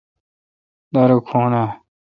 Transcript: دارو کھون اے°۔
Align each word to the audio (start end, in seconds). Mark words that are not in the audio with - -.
دارو 0.93 1.17
کھون 1.27 1.51
اے°۔ 1.61 1.65